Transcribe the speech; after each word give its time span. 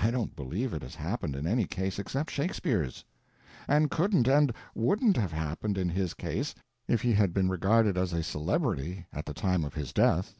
I 0.00 0.10
don't 0.10 0.34
believe 0.34 0.72
it 0.72 0.80
has 0.80 0.94
happened 0.94 1.36
in 1.36 1.46
any 1.46 1.66
case 1.66 1.98
except 1.98 2.30
Shakespeare's. 2.30 3.04
And 3.68 3.90
couldn't 3.90 4.26
and 4.26 4.50
wouldn't 4.74 5.18
have 5.18 5.32
happened 5.32 5.76
in 5.76 5.90
his 5.90 6.14
case 6.14 6.54
if 6.88 7.02
he 7.02 7.12
had 7.12 7.34
been 7.34 7.50
regarded 7.50 7.98
as 7.98 8.14
a 8.14 8.22
celebrity 8.22 9.04
at 9.12 9.26
the 9.26 9.34
time 9.34 9.62
of 9.62 9.74
his 9.74 9.92
death. 9.92 10.34